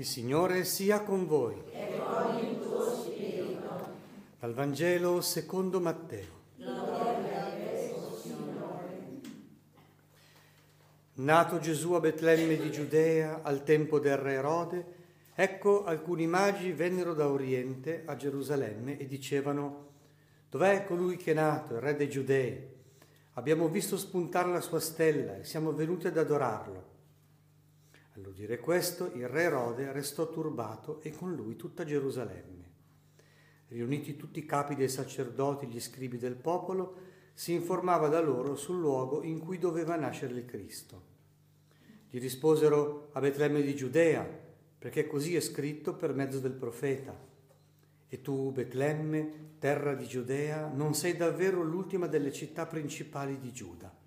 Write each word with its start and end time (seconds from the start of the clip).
Il 0.00 0.06
Signore 0.06 0.64
sia 0.64 1.02
con 1.02 1.26
voi. 1.26 1.62
E 1.72 2.00
con 2.02 2.38
il 2.38 2.58
tuo 2.58 2.90
spirito. 2.90 3.86
Dal 4.38 4.54
Vangelo 4.54 5.20
secondo 5.20 5.78
Matteo. 5.78 6.38
Nato 11.16 11.58
Gesù 11.58 11.92
a 11.92 12.00
Betlemme 12.00 12.56
di 12.56 12.70
Giudea 12.70 13.40
al 13.42 13.62
tempo 13.62 13.98
del 13.98 14.16
re 14.16 14.32
Erode, 14.32 14.84
ecco 15.34 15.84
alcuni 15.84 16.26
magi 16.26 16.72
vennero 16.72 17.12
da 17.12 17.28
Oriente 17.28 18.04
a 18.06 18.16
Gerusalemme 18.16 18.96
e 18.96 19.06
dicevano, 19.06 19.88
dov'è 20.48 20.86
colui 20.86 21.18
che 21.18 21.32
è 21.32 21.34
nato, 21.34 21.74
il 21.74 21.80
re 21.80 21.94
dei 21.94 22.08
Giudei? 22.08 22.58
Abbiamo 23.34 23.68
visto 23.68 23.98
spuntare 23.98 24.50
la 24.50 24.62
sua 24.62 24.80
stella 24.80 25.36
e 25.36 25.44
siamo 25.44 25.74
venuti 25.74 26.06
ad 26.06 26.16
adorarlo. 26.16 26.99
All'udire 28.14 28.58
questo, 28.58 29.12
il 29.14 29.28
re 29.28 29.42
Erode 29.42 29.92
restò 29.92 30.28
turbato 30.28 31.00
e 31.02 31.12
con 31.12 31.34
lui 31.34 31.56
tutta 31.56 31.84
Gerusalemme. 31.84 32.68
Riuniti 33.68 34.16
tutti 34.16 34.40
i 34.40 34.46
capi 34.46 34.74
dei 34.74 34.88
sacerdoti, 34.88 35.66
gli 35.66 35.80
scribi 35.80 36.18
del 36.18 36.34
popolo, 36.34 36.96
si 37.34 37.52
informava 37.52 38.08
da 38.08 38.20
loro 38.20 38.56
sul 38.56 38.80
luogo 38.80 39.22
in 39.22 39.38
cui 39.38 39.58
doveva 39.58 39.94
nascere 39.94 40.34
il 40.34 40.44
Cristo. 40.44 41.08
Gli 42.10 42.18
risposero 42.18 43.10
a 43.12 43.20
Betlemme 43.20 43.62
di 43.62 43.76
Giudea, 43.76 44.28
perché 44.76 45.06
così 45.06 45.36
è 45.36 45.40
scritto 45.40 45.94
per 45.94 46.12
mezzo 46.12 46.40
del 46.40 46.52
profeta. 46.52 47.16
E 48.08 48.20
tu, 48.20 48.50
Betlemme, 48.50 49.54
terra 49.60 49.94
di 49.94 50.06
Giudea, 50.06 50.66
non 50.66 50.94
sei 50.94 51.16
davvero 51.16 51.62
l'ultima 51.62 52.08
delle 52.08 52.32
città 52.32 52.66
principali 52.66 53.38
di 53.38 53.52
Giuda. 53.52 53.99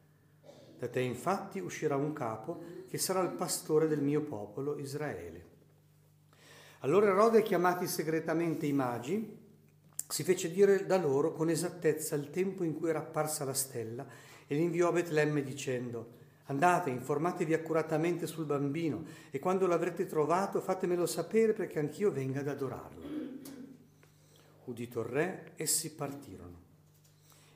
Da 0.83 0.89
te 0.89 0.99
infatti 0.99 1.61
uscirà 1.61 1.95
un 1.95 2.11
capo 2.11 2.61
che 2.89 2.97
sarà 2.97 3.21
il 3.21 3.29
pastore 3.29 3.87
del 3.87 4.01
mio 4.01 4.19
popolo 4.19 4.77
Israele. 4.77 5.45
Allora 6.79 7.05
Erode, 7.05 7.41
chiamati 7.41 7.87
segretamente 7.87 8.65
i 8.65 8.73
magi, 8.73 9.39
si 10.05 10.23
fece 10.23 10.51
dire 10.51 10.85
da 10.85 10.97
loro 10.97 11.31
con 11.31 11.49
esattezza 11.49 12.15
il 12.15 12.29
tempo 12.31 12.65
in 12.65 12.77
cui 12.77 12.89
era 12.89 12.99
apparsa 12.99 13.45
la 13.45 13.53
stella 13.53 14.05
e 14.45 14.55
li 14.55 14.61
inviò 14.61 14.89
a 14.89 14.91
Betlemme 14.91 15.41
dicendo 15.41 16.15
Andate, 16.47 16.89
informatevi 16.89 17.53
accuratamente 17.53 18.27
sul 18.27 18.43
bambino 18.43 19.05
e 19.31 19.39
quando 19.39 19.67
l'avrete 19.67 20.05
trovato 20.05 20.59
fatemelo 20.59 21.05
sapere 21.05 21.53
perché 21.53 21.79
anch'io 21.79 22.11
venga 22.11 22.41
ad 22.41 22.49
adorarlo. 22.49 23.03
Udito 24.65 24.99
il 24.99 25.05
re, 25.05 25.51
essi 25.55 25.95
partirono. 25.95 26.72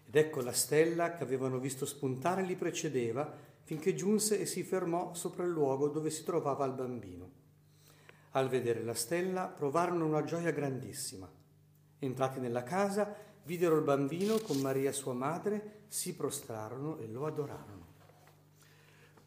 Ed 0.08 0.16
ecco 0.16 0.39
la 0.41 0.53
stella 0.53 1.16
che 1.16 1.23
avevano 1.23 1.59
visto 1.59 1.86
spuntare 1.86 2.41
li 2.41 2.55
precedeva 2.55 3.30
finché 3.63 3.94
giunse 3.94 4.39
e 4.39 4.45
si 4.45 4.64
fermò 4.64 5.14
sopra 5.14 5.44
il 5.44 5.49
luogo 5.49 5.89
dove 5.89 6.09
si 6.09 6.23
trovava 6.23 6.66
il 6.66 6.72
bambino. 6.72 7.31
Al 8.31 8.47
vedere 8.47 8.83
la 8.83 8.94
stella 8.94 9.47
provarono 9.47 10.05
una 10.05 10.23
gioia 10.23 10.52
grandissima. 10.52 11.30
Entrati 11.99 12.39
nella 12.39 12.64
casa, 12.64 13.14
videro 13.44 13.75
il 13.75 13.83
bambino 13.83 14.39
con 14.39 14.59
Maria 14.59 14.94
sua 14.94 15.11
madre, 15.11 15.83
si 15.89 16.16
prostrarono 16.16 16.97
e 16.99 17.08
lo 17.08 17.25
adorarono. 17.25 17.86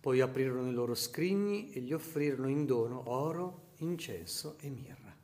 Poi 0.00 0.22
aprirono 0.22 0.70
i 0.70 0.72
loro 0.72 0.94
scrigni 0.94 1.72
e 1.72 1.81
gli 1.81 1.92
offrirono 1.92 2.48
in 2.48 2.65
dono 2.65 3.11
oro, 3.11 3.72
incenso 3.78 4.56
e 4.61 4.70
mirra. 4.70 5.15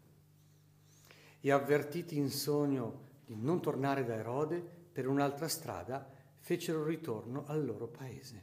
E 1.40 1.50
avvertiti 1.50 2.18
in 2.18 2.28
sogno 2.28 3.04
di 3.24 3.34
non 3.34 3.62
tornare 3.62 4.04
da 4.04 4.16
Erode 4.16 4.75
per 4.96 5.08
un'altra 5.08 5.46
strada, 5.46 6.10
fecero 6.38 6.82
ritorno 6.82 7.44
al 7.48 7.66
loro 7.66 7.86
paese. 7.86 8.42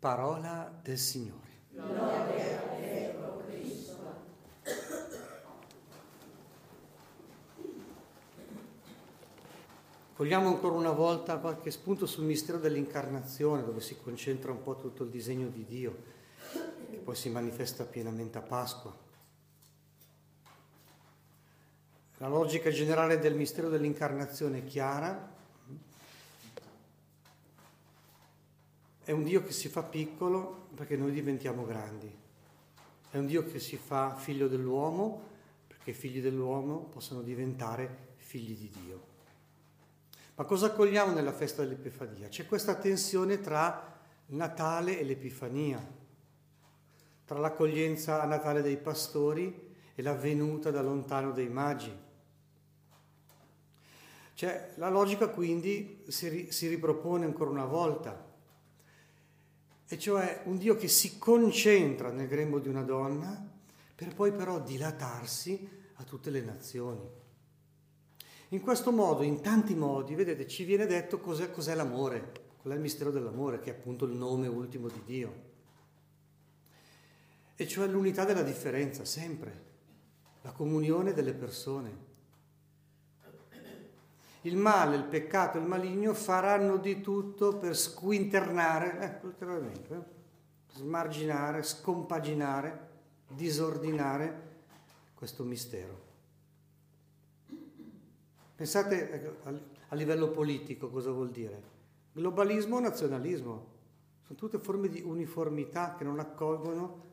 Parola 0.00 0.80
del 0.82 0.98
Signore. 0.98 1.66
Gloria 1.70 2.60
a 2.60 2.74
te, 2.74 3.14
Cristo. 3.46 3.96
Cogliamo 10.16 10.48
ancora 10.48 10.74
una 10.74 10.90
volta 10.90 11.38
qualche 11.38 11.70
spunto 11.70 12.06
sul 12.06 12.24
mistero 12.24 12.58
dell'incarnazione, 12.58 13.62
dove 13.62 13.80
si 13.80 13.96
concentra 13.96 14.50
un 14.50 14.64
po' 14.64 14.74
tutto 14.74 15.04
il 15.04 15.10
disegno 15.10 15.46
di 15.46 15.64
Dio, 15.64 16.02
che 16.90 16.96
poi 16.96 17.14
si 17.14 17.30
manifesta 17.30 17.84
pienamente 17.84 18.38
a 18.38 18.42
Pasqua. 18.42 19.10
La 22.22 22.28
logica 22.28 22.70
generale 22.70 23.18
del 23.18 23.34
mistero 23.34 23.68
dell'incarnazione 23.68 24.58
è 24.58 24.64
chiara. 24.64 25.34
È 29.02 29.10
un 29.10 29.24
Dio 29.24 29.42
che 29.42 29.50
si 29.50 29.68
fa 29.68 29.82
piccolo 29.82 30.68
perché 30.76 30.96
noi 30.96 31.10
diventiamo 31.10 31.66
grandi. 31.66 32.16
È 33.10 33.18
un 33.18 33.26
Dio 33.26 33.44
che 33.44 33.58
si 33.58 33.76
fa 33.76 34.14
figlio 34.14 34.46
dell'uomo 34.46 35.30
perché 35.66 35.90
i 35.90 35.94
figli 35.94 36.20
dell'uomo 36.20 36.84
possano 36.84 37.22
diventare 37.22 38.14
figli 38.18 38.56
di 38.56 38.70
Dio. 38.70 39.02
Ma 40.36 40.44
cosa 40.44 40.70
cogliamo 40.70 41.12
nella 41.12 41.32
festa 41.32 41.62
dell'Epifania? 41.62 42.28
C'è 42.28 42.46
questa 42.46 42.76
tensione 42.76 43.40
tra 43.40 44.00
Natale 44.26 45.00
e 45.00 45.02
l'Epifania, 45.02 45.84
tra 47.24 47.40
l'accoglienza 47.40 48.22
a 48.22 48.26
Natale 48.26 48.62
dei 48.62 48.76
pastori 48.76 49.74
e 49.92 50.02
la 50.02 50.14
venuta 50.14 50.70
da 50.70 50.82
lontano 50.82 51.32
dei 51.32 51.48
magi. 51.48 52.10
Cioè, 54.42 54.72
la 54.74 54.88
logica 54.88 55.28
quindi 55.28 56.02
si, 56.08 56.28
ri, 56.28 56.50
si 56.50 56.66
ripropone 56.66 57.24
ancora 57.24 57.50
una 57.50 57.64
volta, 57.64 58.28
e 59.86 59.98
cioè 60.00 60.42
un 60.46 60.58
Dio 60.58 60.74
che 60.74 60.88
si 60.88 61.16
concentra 61.16 62.10
nel 62.10 62.26
grembo 62.26 62.58
di 62.58 62.66
una 62.66 62.82
donna 62.82 63.40
per 63.94 64.12
poi 64.16 64.32
però 64.32 64.58
dilatarsi 64.58 65.68
a 65.94 66.02
tutte 66.02 66.30
le 66.30 66.40
nazioni. 66.40 67.08
In 68.48 68.60
questo 68.62 68.90
modo, 68.90 69.22
in 69.22 69.42
tanti 69.42 69.76
modi, 69.76 70.16
vedete, 70.16 70.48
ci 70.48 70.64
viene 70.64 70.86
detto 70.86 71.20
cos'è, 71.20 71.52
cos'è 71.52 71.76
l'amore, 71.76 72.32
qual 72.60 72.72
è 72.72 72.76
il 72.76 72.82
mistero 72.82 73.12
dell'amore, 73.12 73.60
che 73.60 73.70
è 73.70 73.78
appunto 73.78 74.06
il 74.06 74.16
nome 74.16 74.48
ultimo 74.48 74.88
di 74.88 75.02
Dio. 75.04 75.34
E 77.54 77.68
cioè 77.68 77.86
l'unità 77.86 78.24
della 78.24 78.42
differenza, 78.42 79.04
sempre, 79.04 79.64
la 80.40 80.50
comunione 80.50 81.12
delle 81.12 81.32
persone. 81.32 82.10
Il 84.42 84.56
male, 84.56 84.96
il 84.96 85.04
peccato, 85.04 85.58
il 85.58 85.64
maligno 85.64 86.14
faranno 86.14 86.76
di 86.76 87.00
tutto 87.00 87.56
per 87.56 87.76
squinternare, 87.76 89.20
letteralmente, 89.22 89.94
eh, 89.94 90.74
smarginare, 90.74 91.62
scompaginare, 91.62 92.88
disordinare 93.28 94.50
questo 95.14 95.44
mistero. 95.44 96.10
Pensate 98.56 99.36
a 99.88 99.94
livello 99.94 100.30
politico 100.30 100.88
cosa 100.88 101.12
vuol 101.12 101.30
dire. 101.30 101.70
Globalismo 102.12 102.76
o 102.76 102.80
nazionalismo. 102.80 103.70
Sono 104.22 104.38
tutte 104.38 104.58
forme 104.58 104.88
di 104.88 105.02
uniformità 105.02 105.94
che 105.94 106.04
non 106.04 106.18
accolgono, 106.18 107.10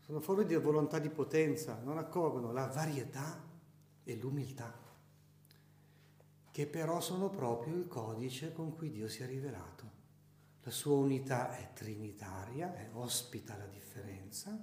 sono 0.00 0.20
forme 0.20 0.44
di 0.44 0.54
volontà 0.56 0.98
di 0.98 1.08
potenza, 1.08 1.80
non 1.84 1.98
accolgono 1.98 2.52
la 2.52 2.66
varietà 2.66 3.40
e 4.02 4.16
l'umiltà, 4.16 4.72
che 6.50 6.66
però 6.66 7.00
sono 7.00 7.30
proprio 7.30 7.74
il 7.76 7.86
codice 7.86 8.52
con 8.52 8.74
cui 8.74 8.90
Dio 8.90 9.08
si 9.08 9.22
è 9.22 9.26
rivelato. 9.26 9.98
La 10.62 10.70
sua 10.70 10.96
unità 10.96 11.56
è 11.56 11.72
trinitaria, 11.72 12.74
è, 12.74 12.90
ospita 12.92 13.56
la 13.56 13.66
differenza 13.66 14.56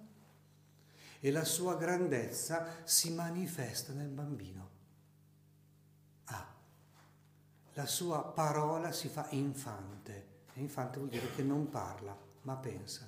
e 1.20 1.32
la 1.32 1.44
sua 1.44 1.76
grandezza 1.76 2.84
si 2.84 3.12
manifesta 3.14 3.94
nel 3.94 4.10
bambino 4.10 4.76
la 7.78 7.86
sua 7.86 8.24
parola 8.24 8.92
si 8.92 9.08
fa 9.08 9.28
infante. 9.30 10.46
E 10.54 10.62
infante 10.62 10.98
vuol 10.98 11.10
dire 11.10 11.32
che 11.36 11.44
non 11.44 11.70
parla, 11.70 12.18
ma 12.42 12.56
pensa. 12.56 13.08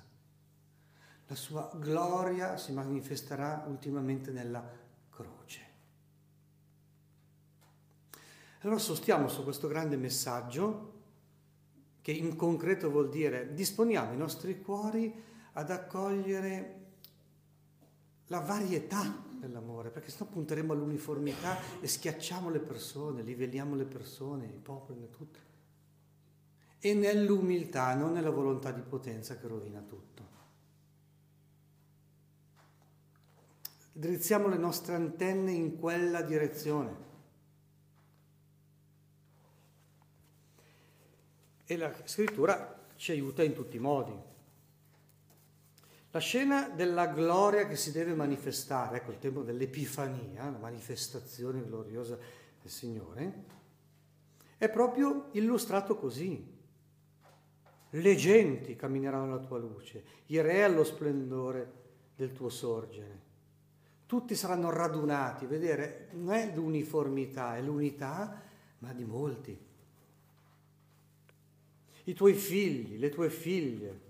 La 1.26 1.34
sua 1.34 1.68
gloria 1.74 2.56
si 2.56 2.72
manifesterà 2.72 3.64
ultimamente 3.66 4.30
nella 4.30 4.64
croce. 5.10 5.69
Allora 8.60 8.78
sostiamo 8.78 9.28
su 9.28 9.42
questo 9.42 9.68
grande 9.68 9.96
messaggio 9.96 10.98
che 12.02 12.12
in 12.12 12.36
concreto 12.36 12.90
vuol 12.90 13.08
dire 13.08 13.54
disponiamo 13.54 14.12
i 14.12 14.16
nostri 14.16 14.60
cuori 14.60 15.12
ad 15.52 15.70
accogliere 15.70 16.76
la 18.26 18.40
varietà 18.40 19.24
nell'amore, 19.40 19.90
perché 19.90 20.10
sennò 20.10 20.30
punteremo 20.30 20.72
all'uniformità 20.72 21.56
e 21.80 21.88
schiacciamo 21.88 22.50
le 22.50 22.60
persone, 22.60 23.22
livelliamo 23.22 23.74
le 23.74 23.84
persone, 23.84 24.46
i 24.46 24.60
popoli, 24.60 25.08
tutto. 25.10 25.38
E 26.78 26.94
nell'umiltà, 26.94 27.94
non 27.94 28.12
nella 28.12 28.30
volontà 28.30 28.70
di 28.70 28.82
potenza 28.82 29.36
che 29.36 29.48
rovina 29.48 29.80
tutto. 29.80 30.28
Drizziamo 33.92 34.48
le 34.48 34.56
nostre 34.56 34.94
antenne 34.94 35.50
in 35.50 35.78
quella 35.78 36.22
direzione. 36.22 37.09
E 41.70 41.76
la 41.76 41.94
scrittura 42.02 42.80
ci 42.96 43.12
aiuta 43.12 43.44
in 43.44 43.54
tutti 43.54 43.76
i 43.76 43.78
modi. 43.78 44.12
La 46.10 46.18
scena 46.18 46.68
della 46.68 47.06
gloria 47.06 47.68
che 47.68 47.76
si 47.76 47.92
deve 47.92 48.12
manifestare, 48.12 48.96
ecco 48.96 49.12
il 49.12 49.20
tempo 49.20 49.42
dell'Epifania, 49.42 50.50
la 50.50 50.58
manifestazione 50.58 51.64
gloriosa 51.64 52.18
del 52.60 52.70
Signore, 52.72 53.44
è 54.56 54.68
proprio 54.68 55.28
illustrato 55.34 55.94
così. 55.94 56.44
Le 57.90 58.16
genti 58.16 58.74
cammineranno 58.74 59.32
alla 59.32 59.46
tua 59.46 59.58
luce, 59.58 60.02
i 60.26 60.40
re 60.40 60.64
allo 60.64 60.82
splendore 60.82 61.72
del 62.16 62.32
tuo 62.32 62.48
sorgere. 62.48 63.20
Tutti 64.06 64.34
saranno 64.34 64.70
radunati, 64.70 65.46
vedere, 65.46 66.08
non 66.14 66.34
è 66.34 66.52
l'uniformità, 66.52 67.56
è 67.56 67.62
l'unità, 67.62 68.42
ma 68.78 68.92
di 68.92 69.04
molti. 69.04 69.68
I 72.10 72.14
tuoi 72.14 72.34
figli, 72.34 72.98
le 72.98 73.08
tue 73.08 73.30
figlie, 73.30 74.00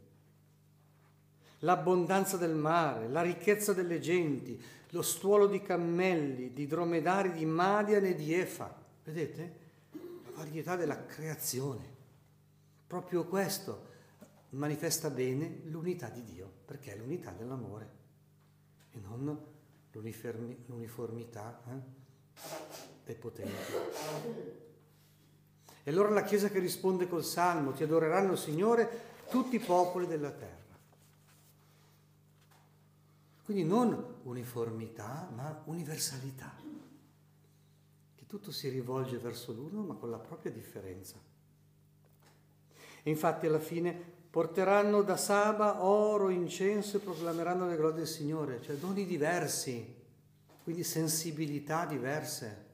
l'abbondanza 1.58 2.38
del 2.38 2.54
mare, 2.54 3.08
la 3.08 3.20
ricchezza 3.20 3.74
delle 3.74 4.00
genti, 4.00 4.58
lo 4.92 5.02
stuolo 5.02 5.46
di 5.46 5.60
cammelli, 5.60 6.54
di 6.54 6.66
dromedari 6.66 7.30
di 7.32 7.44
Madian 7.44 8.06
e 8.06 8.14
di 8.14 8.32
Efa. 8.32 8.74
Vedete? 9.04 9.58
La 10.24 10.30
varietà 10.34 10.76
della 10.76 11.04
creazione. 11.04 11.84
Proprio 12.86 13.26
questo 13.26 13.88
manifesta 14.50 15.10
bene 15.10 15.60
l'unità 15.64 16.08
di 16.08 16.24
Dio, 16.24 16.50
perché 16.64 16.94
è 16.94 16.96
l'unità 16.96 17.32
dell'amore 17.32 17.98
e 18.92 18.98
non 18.98 19.38
l'uniformità 19.92 21.62
eh, 21.68 21.72
dei 23.04 23.16
potenti. 23.16 24.69
E 25.90 25.92
allora 25.92 26.10
la 26.10 26.22
Chiesa 26.22 26.48
che 26.48 26.60
risponde 26.60 27.08
col 27.08 27.24
Salmo, 27.24 27.72
ti 27.72 27.82
adoreranno 27.82 28.36
Signore 28.36 29.24
tutti 29.28 29.56
i 29.56 29.58
popoli 29.58 30.06
della 30.06 30.30
terra. 30.30 30.78
Quindi 33.42 33.64
non 33.64 34.18
uniformità, 34.22 35.28
ma 35.34 35.62
universalità. 35.64 36.54
Che 38.14 38.24
tutto 38.24 38.52
si 38.52 38.68
rivolge 38.68 39.18
verso 39.18 39.50
l'uno, 39.50 39.82
ma 39.82 39.94
con 39.94 40.10
la 40.10 40.18
propria 40.18 40.52
differenza. 40.52 41.16
E 43.02 43.10
infatti 43.10 43.46
alla 43.46 43.58
fine 43.58 43.92
porteranno 44.30 45.02
da 45.02 45.16
Saba 45.16 45.82
oro, 45.82 46.28
incenso 46.28 46.98
e 46.98 47.00
proclameranno 47.00 47.66
le 47.66 47.74
glorie 47.74 47.96
del 47.96 48.06
Signore, 48.06 48.62
cioè 48.62 48.76
doni 48.76 49.04
diversi, 49.04 49.92
quindi 50.62 50.84
sensibilità 50.84 51.84
diverse. 51.84 52.68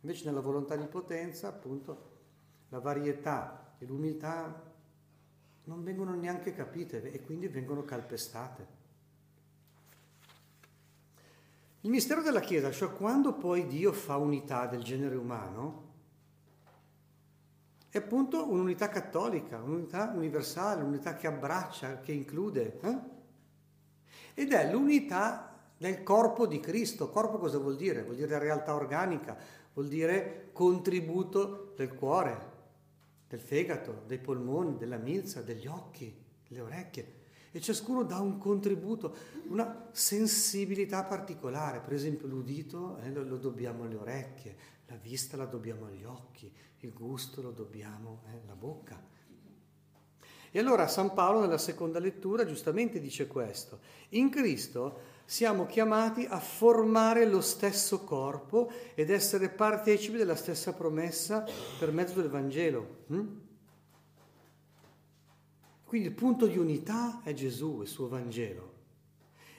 Invece 0.00 0.24
nella 0.24 0.40
volontà 0.40 0.76
di 0.76 0.86
potenza, 0.86 1.48
appunto, 1.48 2.08
la 2.70 2.78
varietà 2.78 3.74
e 3.78 3.86
l'umiltà 3.86 4.68
non 5.64 5.82
vengono 5.82 6.14
neanche 6.14 6.54
capite 6.54 7.10
e 7.10 7.22
quindi 7.22 7.48
vengono 7.48 7.84
calpestate. 7.84 8.78
Il 11.82 11.90
mistero 11.90 12.22
della 12.22 12.40
Chiesa, 12.40 12.70
cioè 12.70 12.92
quando 12.92 13.32
poi 13.34 13.66
Dio 13.66 13.92
fa 13.92 14.16
unità 14.16 14.66
del 14.66 14.82
genere 14.82 15.16
umano, 15.16 15.88
è 17.88 17.98
appunto 17.98 18.48
un'unità 18.48 18.88
cattolica, 18.88 19.60
un'unità 19.62 20.12
universale, 20.14 20.82
un'unità 20.82 21.16
che 21.16 21.26
abbraccia, 21.26 22.00
che 22.00 22.12
include. 22.12 22.78
Eh? 22.80 22.98
Ed 24.34 24.52
è 24.52 24.70
l'unità 24.70 25.58
del 25.76 26.02
corpo 26.02 26.46
di 26.46 26.60
Cristo. 26.60 27.08
Corpo 27.08 27.38
cosa 27.38 27.58
vuol 27.58 27.76
dire? 27.76 28.02
Vuol 28.02 28.16
dire 28.16 28.38
realtà 28.38 28.74
organica, 28.74 29.36
vuol 29.72 29.88
dire 29.88 30.50
contributo 30.52 31.72
del 31.76 31.94
cuore, 31.94 32.48
del 33.28 33.40
fegato, 33.40 34.02
dei 34.06 34.18
polmoni, 34.18 34.76
della 34.76 34.96
milza, 34.96 35.42
degli 35.42 35.66
occhi, 35.66 36.14
delle 36.48 36.60
orecchie. 36.60 37.18
E 37.52 37.60
ciascuno 37.60 38.04
dà 38.04 38.20
un 38.20 38.38
contributo, 38.38 39.14
una 39.48 39.88
sensibilità 39.92 41.04
particolare. 41.04 41.80
Per 41.80 41.92
esempio 41.92 42.28
l'udito 42.28 42.98
eh, 42.98 43.10
lo, 43.10 43.24
lo, 43.24 43.36
dobbiamo 43.36 43.84
alle 43.84 43.96
orecchie, 43.96 44.56
la 44.86 44.96
vista 44.96 45.36
la 45.36 45.46
dobbiamo 45.46 45.86
agli 45.86 46.04
occhi, 46.04 46.52
il 46.80 46.92
gusto 46.92 47.42
lo 47.42 47.50
dobbiamo 47.50 48.22
eh, 48.26 48.40
alla 48.44 48.54
bocca. 48.54 49.02
E 50.52 50.58
allora 50.58 50.88
San 50.88 51.12
Paolo 51.12 51.40
nella 51.40 51.58
seconda 51.58 52.00
lettura 52.00 52.44
giustamente 52.44 52.98
dice 52.98 53.28
questo. 53.28 53.80
In 54.10 54.30
Cristo 54.30 55.18
siamo 55.30 55.64
chiamati 55.64 56.26
a 56.28 56.40
formare 56.40 57.24
lo 57.24 57.40
stesso 57.40 58.02
corpo 58.02 58.68
ed 58.96 59.10
essere 59.10 59.48
partecipi 59.48 60.16
della 60.16 60.34
stessa 60.34 60.72
promessa 60.72 61.46
per 61.78 61.92
mezzo 61.92 62.20
del 62.20 62.28
Vangelo. 62.28 63.04
Hm? 63.06 63.26
Quindi 65.84 66.08
il 66.08 66.14
punto 66.14 66.48
di 66.48 66.58
unità 66.58 67.20
è 67.22 67.32
Gesù, 67.32 67.82
il 67.82 67.86
suo 67.86 68.08
Vangelo. 68.08 68.72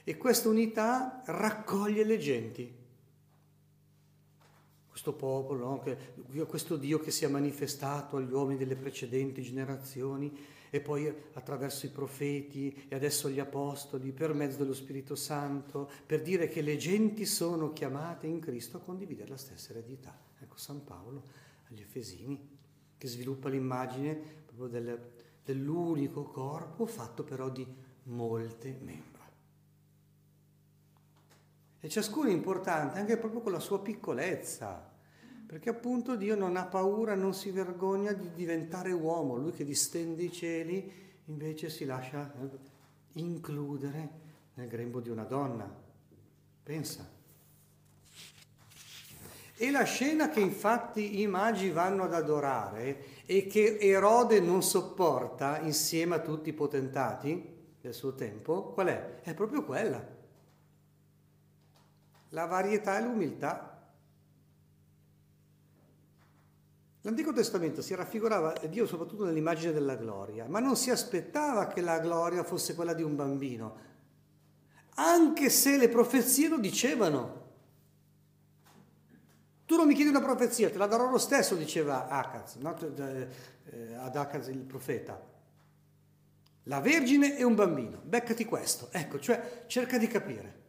E 0.03 0.17
questa 0.17 0.49
unità 0.49 1.21
raccoglie 1.27 2.03
le 2.03 2.17
genti. 2.17 2.75
Questo 4.89 5.13
popolo, 5.13 5.65
no? 5.65 6.45
questo 6.47 6.75
Dio 6.75 6.99
che 6.99 7.11
si 7.11 7.23
è 7.23 7.29
manifestato 7.29 8.17
agli 8.17 8.33
uomini 8.33 8.57
delle 8.57 8.75
precedenti 8.75 9.41
generazioni 9.41 10.37
e 10.73 10.79
poi 10.79 11.13
attraverso 11.33 11.85
i 11.85 11.89
profeti 11.89 12.85
e 12.87 12.95
adesso 12.95 13.29
gli 13.29 13.41
apostoli, 13.41 14.13
per 14.13 14.33
mezzo 14.33 14.57
dello 14.57 14.73
Spirito 14.73 15.15
Santo, 15.15 15.91
per 16.05 16.21
dire 16.21 16.47
che 16.47 16.61
le 16.61 16.77
genti 16.77 17.25
sono 17.25 17.73
chiamate 17.73 18.25
in 18.25 18.39
Cristo 18.39 18.77
a 18.77 18.79
condividere 18.79 19.29
la 19.29 19.37
stessa 19.37 19.71
eredità. 19.71 20.17
Ecco 20.39 20.57
San 20.57 20.83
Paolo 20.85 21.23
agli 21.69 21.81
Efesini, 21.81 22.57
che 22.97 23.07
sviluppa 23.07 23.49
l'immagine 23.49 24.15
proprio 24.45 24.67
del, 24.67 25.11
dell'unico 25.43 26.23
corpo 26.23 26.85
fatto 26.85 27.23
però 27.23 27.49
di 27.49 27.67
molte 28.03 28.77
membra. 28.81 29.29
E 31.81 31.89
ciascuno 31.89 32.29
è 32.29 32.31
importante 32.31 32.97
anche 32.97 33.17
proprio 33.17 33.41
con 33.41 33.51
la 33.51 33.59
sua 33.59 33.81
piccolezza, 33.81 34.90
perché 35.51 35.69
appunto 35.69 36.15
Dio 36.15 36.37
non 36.37 36.55
ha 36.55 36.63
paura, 36.63 37.13
non 37.13 37.33
si 37.33 37.51
vergogna 37.51 38.13
di 38.13 38.31
diventare 38.33 38.93
uomo, 38.93 39.35
lui 39.35 39.51
che 39.51 39.65
distende 39.65 40.23
i 40.23 40.31
cieli 40.31 40.89
invece 41.25 41.69
si 41.69 41.83
lascia 41.83 42.33
eh, 42.41 43.19
includere 43.19 44.09
nel 44.53 44.69
grembo 44.69 45.01
di 45.01 45.09
una 45.09 45.25
donna. 45.25 45.69
Pensa. 46.63 47.05
E 49.57 49.71
la 49.71 49.83
scena 49.83 50.29
che 50.29 50.39
infatti 50.39 51.19
i 51.19 51.27
magi 51.27 51.69
vanno 51.69 52.05
ad 52.05 52.13
adorare 52.13 53.25
e 53.25 53.45
che 53.45 53.77
Erode 53.77 54.39
non 54.39 54.63
sopporta 54.63 55.59
insieme 55.59 56.15
a 56.15 56.21
tutti 56.21 56.47
i 56.47 56.53
potentati 56.53 57.75
del 57.81 57.93
suo 57.93 58.15
tempo, 58.15 58.71
qual 58.71 58.87
è? 58.87 59.19
È 59.19 59.33
proprio 59.33 59.65
quella. 59.65 60.01
La 62.29 62.45
varietà 62.45 62.97
e 62.97 63.01
l'umiltà 63.01 63.71
L'Antico 67.03 67.33
Testamento 67.33 67.81
si 67.81 67.95
raffigurava 67.95 68.53
Dio 68.69 68.85
soprattutto 68.85 69.25
nell'immagine 69.25 69.71
della 69.71 69.95
gloria, 69.95 70.45
ma 70.47 70.59
non 70.59 70.75
si 70.75 70.91
aspettava 70.91 71.67
che 71.67 71.81
la 71.81 71.99
gloria 71.99 72.43
fosse 72.43 72.75
quella 72.75 72.93
di 72.93 73.01
un 73.01 73.15
bambino, 73.15 73.75
anche 74.95 75.49
se 75.49 75.77
le 75.77 75.89
profezie 75.89 76.47
lo 76.47 76.59
dicevano. 76.59 77.39
Tu 79.65 79.75
non 79.75 79.87
mi 79.87 79.95
chiedi 79.95 80.09
una 80.09 80.21
profezia, 80.21 80.69
te 80.69 80.77
la 80.77 80.85
darò 80.85 81.09
lo 81.09 81.17
stesso, 81.17 81.55
diceva 81.55 82.07
Acaz, 82.07 82.55
no? 82.55 82.77
Eh, 82.77 83.93
ad 83.95 84.15
Acaz 84.15 84.47
il 84.49 84.59
profeta. 84.59 85.29
La 86.65 86.81
Vergine 86.81 87.35
e 87.35 87.43
un 87.43 87.55
bambino, 87.55 87.99
beccati 88.03 88.45
questo. 88.45 88.89
Ecco, 88.91 89.19
cioè 89.19 89.63
cerca 89.65 89.97
di 89.97 90.05
capire. 90.05 90.59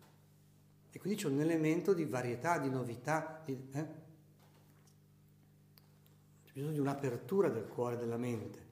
E 0.92 0.98
quindi 0.98 1.20
c'è 1.20 1.28
un 1.28 1.40
elemento 1.40 1.92
di 1.92 2.04
varietà, 2.04 2.58
di 2.58 2.70
novità, 2.70 3.42
di, 3.44 3.68
eh? 3.72 3.86
C'è 6.52 6.58
bisogno 6.58 6.74
di 6.74 6.80
un'apertura 6.80 7.48
del 7.48 7.66
cuore 7.66 7.94
e 7.94 7.98
della 7.98 8.18
mente. 8.18 8.70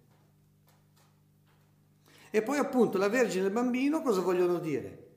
E 2.31 2.43
poi 2.43 2.59
appunto 2.59 2.99
la 2.99 3.09
Vergine 3.09 3.45
e 3.45 3.47
il 3.47 3.55
bambino 3.55 4.03
cosa 4.03 4.21
vogliono 4.21 4.59
dire? 4.59 5.09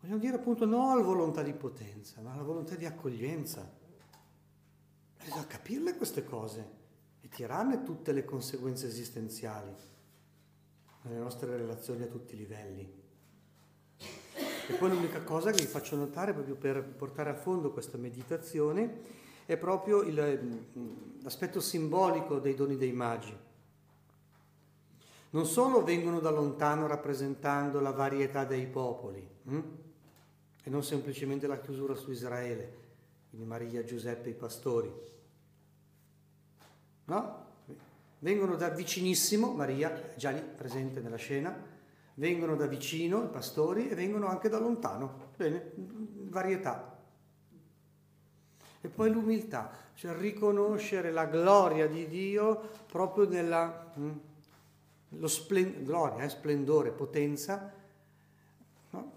Vogliono 0.00 0.20
dire 0.20 0.36
appunto 0.36 0.64
no 0.64 0.92
alla 0.92 1.02
volontà 1.02 1.42
di 1.42 1.52
potenza, 1.52 2.20
ma 2.20 2.32
alla 2.32 2.44
volontà 2.44 2.76
di 2.76 2.86
accoglienza. 2.86 3.68
Bisogna 5.24 5.46
capirle 5.48 5.96
queste 5.96 6.24
cose 6.24 6.70
e 7.20 7.28
tirarne 7.28 7.82
tutte 7.82 8.12
le 8.12 8.24
conseguenze 8.24 8.86
esistenziali 8.86 9.74
nelle 11.02 11.18
nostre 11.18 11.56
relazioni 11.56 12.04
a 12.04 12.06
tutti 12.06 12.34
i 12.34 12.38
livelli. 12.38 13.02
E 14.68 14.72
poi 14.78 14.88
l'unica 14.88 15.20
cosa 15.24 15.50
che 15.50 15.62
vi 15.62 15.68
faccio 15.68 15.96
notare 15.96 16.32
proprio 16.32 16.54
per 16.54 16.80
portare 16.84 17.30
a 17.30 17.34
fondo 17.34 17.72
questa 17.72 17.98
meditazione 17.98 19.22
è 19.46 19.56
proprio 19.56 20.02
il, 20.02 20.66
l'aspetto 21.22 21.60
simbolico 21.60 22.38
dei 22.38 22.54
doni 22.54 22.76
dei 22.76 22.92
magi. 22.92 23.36
Non 25.30 25.46
solo 25.46 25.82
vengono 25.82 26.20
da 26.20 26.30
lontano 26.30 26.86
rappresentando 26.86 27.80
la 27.80 27.90
varietà 27.90 28.44
dei 28.44 28.66
popoli, 28.66 29.28
hm? 29.42 29.60
e 30.62 30.70
non 30.70 30.82
semplicemente 30.82 31.46
la 31.46 31.58
chiusura 31.60 31.94
su 31.94 32.10
Israele, 32.10 32.82
quindi 33.28 33.46
Maria, 33.46 33.84
Giuseppe 33.84 34.30
i 34.30 34.34
pastori. 34.34 34.92
No? 37.06 37.44
vengono 38.24 38.56
da 38.56 38.70
vicinissimo, 38.70 39.52
Maria, 39.52 40.14
già 40.16 40.30
lì 40.30 40.40
presente 40.40 41.00
nella 41.00 41.16
scena, 41.16 41.54
vengono 42.14 42.56
da 42.56 42.66
vicino 42.66 43.22
i 43.22 43.28
pastori 43.28 43.88
e 43.90 43.94
vengono 43.94 44.28
anche 44.28 44.48
da 44.48 44.58
lontano. 44.58 45.32
Bene, 45.36 45.72
varietà. 46.30 46.93
E 48.84 48.88
poi 48.88 49.10
l'umiltà, 49.10 49.70
cioè 49.94 50.14
riconoscere 50.14 51.10
la 51.10 51.24
gloria 51.24 51.86
di 51.86 52.06
Dio 52.06 52.68
proprio 52.86 53.26
nella 53.26 53.92
mm, 53.98 54.10
lo 55.20 55.28
splen- 55.28 55.84
gloria, 55.84 56.24
eh, 56.24 56.28
splendore, 56.28 56.90
potenza, 56.90 57.72
no? 58.90 59.12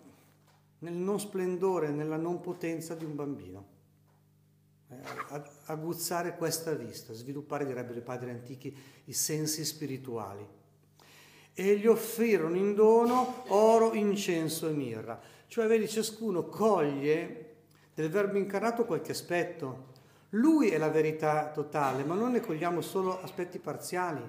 nel 0.79 0.93
non 0.93 1.19
splendore, 1.19 1.89
nella 1.89 2.15
non 2.15 2.39
potenza 2.39 2.95
di 2.95 3.03
un 3.03 3.15
bambino 3.15 3.75
aguzzare 5.65 6.37
questa 6.37 6.73
vista, 6.73 7.13
sviluppare, 7.13 7.65
direbbero 7.65 7.99
i 7.99 8.03
padri 8.03 8.29
antichi, 8.29 8.75
i 9.05 9.13
sensi 9.13 9.65
spirituali. 9.65 10.47
E 11.53 11.77
gli 11.77 11.87
offrirono 11.87 12.55
in 12.55 12.73
dono 12.73 13.43
oro, 13.47 13.93
incenso 13.93 14.69
e 14.69 14.71
mirra. 14.71 15.19
Cioè, 15.47 15.67
vedi, 15.67 15.89
ciascuno 15.89 16.45
coglie 16.45 17.46
del 17.97 18.11
verbo 18.11 18.37
incarnato 18.37 18.85
qualche 18.85 19.11
aspetto. 19.11 19.95
Lui 20.31 20.69
è 20.69 20.77
la 20.77 20.89
verità 20.89 21.49
totale, 21.49 22.03
ma 22.03 22.13
noi 22.13 22.33
ne 22.33 22.41
cogliamo 22.41 22.81
solo 22.81 23.21
aspetti 23.21 23.57
parziali. 23.57 24.21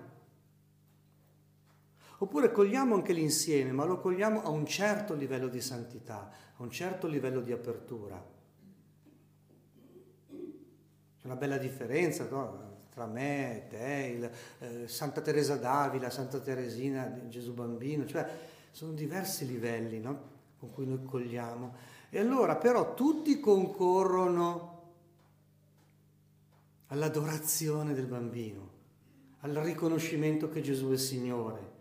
Oppure 2.20 2.50
cogliamo 2.50 2.94
anche 2.94 3.12
l'insieme, 3.12 3.72
ma 3.72 3.84
lo 3.84 4.00
cogliamo 4.00 4.42
a 4.42 4.48
un 4.48 4.64
certo 4.64 5.14
livello 5.14 5.48
di 5.48 5.60
santità, 5.60 6.30
a 6.56 6.62
un 6.62 6.70
certo 6.70 7.06
livello 7.06 7.40
di 7.40 7.52
apertura 7.52 8.36
una 11.28 11.36
bella 11.36 11.58
differenza 11.58 12.26
no? 12.30 12.76
tra 12.90 13.04
me 13.06 13.66
te, 13.68 14.14
il, 14.16 14.30
eh, 14.60 14.88
Santa 14.88 15.20
Teresa 15.20 15.56
d'Avila, 15.56 16.08
Santa 16.08 16.40
Teresina, 16.40 17.28
Gesù 17.28 17.52
Bambino, 17.52 18.06
cioè 18.06 18.26
sono 18.70 18.92
diversi 18.92 19.46
livelli 19.46 20.00
no? 20.00 20.36
con 20.58 20.72
cui 20.72 20.86
noi 20.86 21.04
cogliamo. 21.04 21.96
E 22.10 22.18
allora 22.18 22.56
però 22.56 22.94
tutti 22.94 23.38
concorrono 23.40 24.76
all'adorazione 26.88 27.92
del 27.92 28.06
bambino, 28.06 28.70
al 29.40 29.52
riconoscimento 29.52 30.48
che 30.48 30.62
Gesù 30.62 30.90
è 30.90 30.96
Signore, 30.96 31.72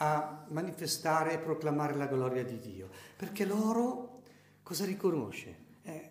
a 0.00 0.44
manifestare 0.48 1.32
e 1.32 1.38
proclamare 1.38 1.94
la 1.94 2.06
gloria 2.06 2.44
di 2.44 2.58
Dio. 2.58 2.88
Perché 3.16 3.44
loro 3.44 4.22
cosa 4.62 4.84
riconosce? 4.84 5.56
È, 5.82 6.10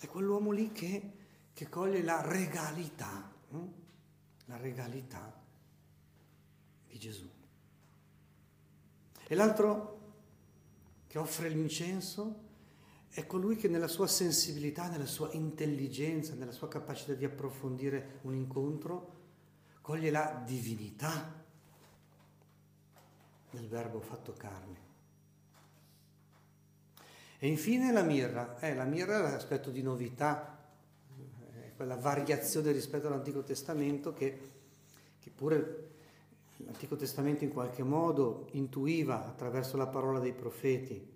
è 0.00 0.06
quell'uomo 0.06 0.52
lì 0.52 0.70
che 0.70 1.16
che 1.56 1.70
coglie 1.70 2.02
la 2.02 2.20
regalità, 2.20 3.32
hm? 3.48 3.66
la 4.44 4.58
regalità 4.58 5.42
di 6.86 6.98
Gesù. 6.98 7.26
E 9.26 9.34
l'altro 9.34 10.05
che 11.16 11.22
offre 11.22 11.48
l'incenso 11.48 12.44
è 13.08 13.24
colui 13.24 13.56
che 13.56 13.68
nella 13.68 13.88
sua 13.88 14.06
sensibilità, 14.06 14.88
nella 14.88 15.06
sua 15.06 15.30
intelligenza, 15.32 16.34
nella 16.34 16.52
sua 16.52 16.68
capacità 16.68 17.14
di 17.14 17.24
approfondire 17.24 18.18
un 18.22 18.34
incontro, 18.34 19.14
coglie 19.80 20.10
la 20.10 20.42
divinità 20.44 21.42
del 23.50 23.66
verbo 23.66 24.00
fatto 24.00 24.34
carne. 24.34 24.84
E 27.38 27.48
infine 27.48 27.92
la 27.92 28.02
mirra. 28.02 28.58
Eh, 28.58 28.74
la 28.74 28.84
mirra 28.84 29.16
è 29.16 29.22
l'aspetto 29.22 29.70
di 29.70 29.80
novità, 29.80 30.68
quella 31.76 31.96
variazione 31.96 32.72
rispetto 32.72 33.06
all'Antico 33.06 33.42
Testamento 33.42 34.12
che, 34.12 34.50
che 35.18 35.30
pure 35.30 35.94
l'Antico 36.58 36.96
Testamento 36.96 37.44
in 37.44 37.52
qualche 37.52 37.82
modo 37.82 38.48
intuiva 38.52 39.26
attraverso 39.26 39.76
la 39.76 39.86
parola 39.86 40.18
dei 40.18 40.32
profeti, 40.32 41.14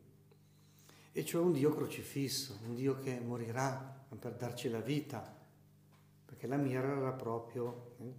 e 1.12 1.24
cioè 1.24 1.42
un 1.42 1.52
Dio 1.52 1.74
crocifisso, 1.74 2.58
un 2.66 2.74
Dio 2.74 2.98
che 2.98 3.18
morirà 3.20 3.98
per 4.18 4.34
darci 4.34 4.68
la 4.68 4.80
vita, 4.80 5.38
perché 6.24 6.46
la 6.46 6.56
mira 6.56 6.96
era 6.96 7.12
proprio 7.12 7.94
eh, 7.98 8.14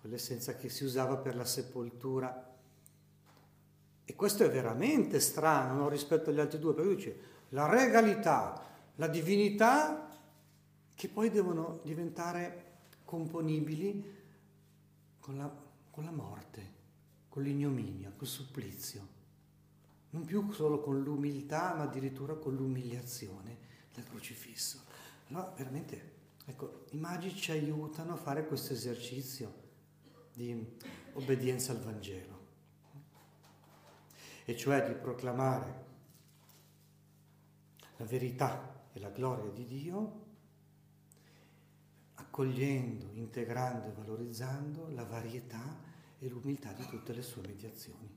quell'essenza 0.00 0.56
che 0.56 0.68
si 0.68 0.84
usava 0.84 1.16
per 1.16 1.36
la 1.36 1.44
sepoltura. 1.44 2.56
E 4.04 4.14
questo 4.14 4.44
è 4.44 4.50
veramente 4.50 5.20
strano 5.20 5.74
no? 5.74 5.88
rispetto 5.88 6.30
agli 6.30 6.40
altri 6.40 6.58
due, 6.58 6.74
perché 6.74 6.94
dice 6.94 7.20
la 7.50 7.68
regalità, 7.68 8.64
la 8.96 9.06
divinità 9.06 10.08
che 10.94 11.08
poi 11.08 11.30
devono 11.30 11.80
diventare 11.84 12.64
componibili 13.04 14.16
con 15.20 15.36
la, 15.36 15.67
con 15.98 16.06
la 16.06 16.12
morte, 16.12 16.74
con 17.28 17.42
l'ignominia, 17.42 18.12
col 18.16 18.28
supplizio. 18.28 19.08
Non 20.10 20.24
più 20.24 20.48
solo 20.52 20.78
con 20.78 21.02
l'umiltà, 21.02 21.74
ma 21.74 21.82
addirittura 21.82 22.34
con 22.34 22.54
l'umiliazione 22.54 23.58
del 23.92 24.04
crocifisso. 24.04 24.84
Allora, 25.26 25.52
veramente, 25.56 26.12
ecco, 26.44 26.84
i 26.92 26.98
magi 26.98 27.34
ci 27.34 27.50
aiutano 27.50 28.12
a 28.12 28.16
fare 28.16 28.46
questo 28.46 28.74
esercizio 28.74 29.52
di 30.32 30.76
obbedienza 31.14 31.72
al 31.72 31.80
Vangelo, 31.80 32.46
e 34.44 34.56
cioè 34.56 34.86
di 34.86 34.94
proclamare 34.94 35.84
la 37.96 38.04
verità 38.04 38.84
e 38.92 39.00
la 39.00 39.10
gloria 39.10 39.50
di 39.50 39.66
Dio 39.66 40.26
accogliendo, 42.14 43.10
integrando 43.14 43.88
e 43.88 43.92
valorizzando 43.92 44.90
la 44.90 45.02
varietà 45.02 45.86
e 46.20 46.28
l'umiltà 46.28 46.72
di 46.72 46.86
tutte 46.86 47.12
le 47.12 47.22
sue 47.22 47.42
mediazioni. 47.46 48.16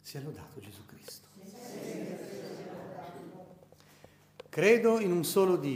Sia 0.00 0.20
lodato 0.20 0.60
Gesù 0.60 0.84
Cristo. 0.86 1.28
Credo 4.48 5.00
in 5.00 5.12
un 5.12 5.24
solo 5.24 5.56
Dio. 5.56 5.74